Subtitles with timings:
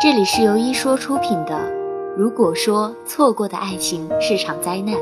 [0.00, 1.58] 这里是由一说出品的。
[2.16, 4.94] 如果说错过的爱情是场灾难，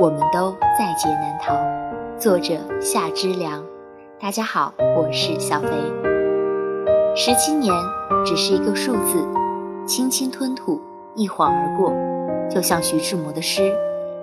[0.00, 1.52] 我们都在劫难逃。
[2.16, 3.60] 作者夏之良。
[4.20, 5.68] 大家好，我是小肥。
[7.16, 7.74] 十七年
[8.24, 9.26] 只是一个数字，
[9.84, 10.80] 轻轻吞吐，
[11.16, 11.92] 一晃而过，
[12.48, 13.76] 就像徐志摩的诗：“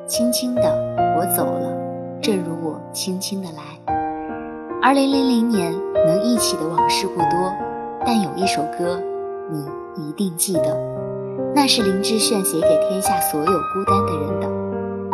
[0.07, 0.61] 轻轻的
[1.17, 1.69] 我走了，
[2.21, 3.93] 正如我轻轻的来。”
[4.81, 5.73] 二零零零年
[6.07, 7.53] 能一起的往事不多，
[8.05, 9.03] 但有一首歌，
[9.51, 9.65] 你。
[9.95, 10.75] 一定记得，
[11.53, 14.47] 那是林志炫写给天下所有孤单的人的，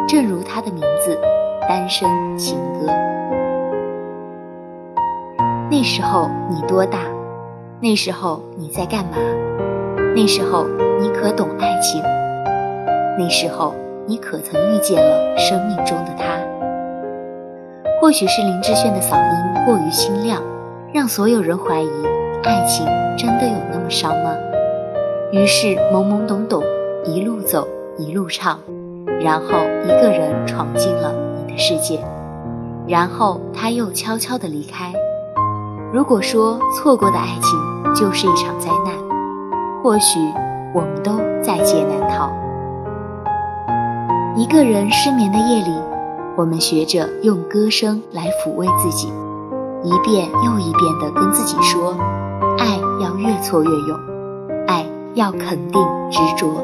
[0.07, 1.13] 正如他的名字
[1.67, 2.07] 《单身
[2.37, 2.87] 情歌》。
[5.69, 6.99] 那时候你多大？
[7.81, 9.17] 那时候你在干嘛？
[10.15, 10.65] 那时候
[11.01, 12.01] 你可懂爱情？
[13.17, 13.75] 那时候
[14.07, 16.39] 你可曾遇见了生命中的他？
[17.99, 20.41] 或许是林志炫的嗓音过于清亮，
[20.93, 21.89] 让所有人怀疑
[22.43, 22.85] 爱情
[23.17, 24.35] 真的有伤吗？
[25.31, 26.63] 于是懵懵懂懂，
[27.05, 28.59] 一路走一路唱，
[29.19, 29.47] 然后
[29.85, 31.99] 一个人闯进了你的世界，
[32.87, 34.93] 然后他又悄悄地离开。
[35.91, 38.93] 如果说错过的爱情就是一场灾难，
[39.83, 40.19] 或许
[40.73, 42.31] 我们都在劫难逃。
[44.35, 45.73] 一个人失眠的夜里，
[46.37, 49.07] 我们学着用歌声来抚慰自己，
[49.83, 51.95] 一遍又一遍地跟自己说：
[52.99, 53.99] 要越挫越勇。
[54.67, 56.63] 爱要肯定执着，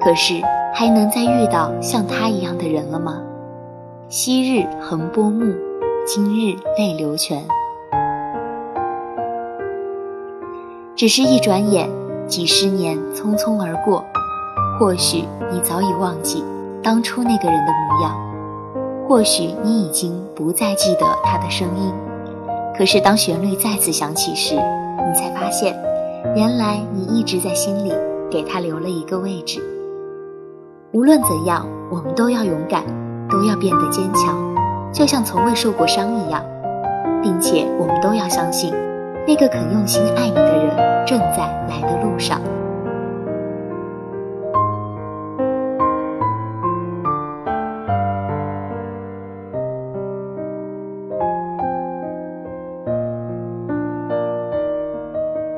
[0.00, 0.40] 可是
[0.74, 3.18] 还能再遇到像他一样的人了吗？
[4.08, 5.54] 昔日横波目，
[6.04, 7.46] 今日泪流泉。
[10.96, 11.88] 只是一转眼，
[12.26, 14.04] 几十年匆匆而过，
[14.78, 16.44] 或许你早已忘记
[16.82, 18.16] 当初那个人的模样，
[19.08, 22.09] 或许你已经不再记得他的声音。
[22.80, 25.78] 可是当旋律再次响起时，你才发现。
[26.34, 27.92] 原来你一直在心里
[28.30, 29.60] 给他留了一个位置。
[30.92, 32.82] 无论怎样，我们都要勇敢，
[33.28, 34.34] 都要变得坚强，
[34.94, 36.42] 就像从未受过伤一样，
[37.22, 38.72] 并且我们都要相信，
[39.28, 40.74] 那个肯用心爱你的人
[41.06, 42.40] 正在来的路上。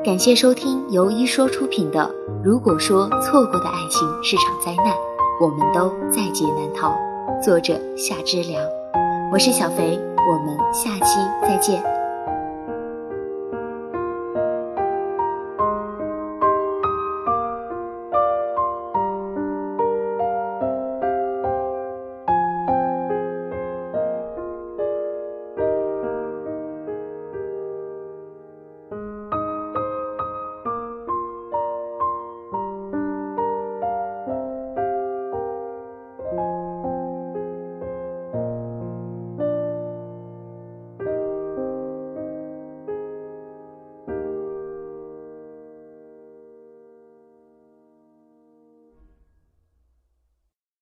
[0.03, 1.99] 感谢收听由一说出品的
[2.43, 4.93] 《如果说错过的爱情是场灾难，
[5.39, 6.89] 我们都在劫难逃》，
[7.41, 8.61] 作者夏之良。
[9.31, 9.97] 我是小肥，
[10.29, 11.81] 我们下期再见。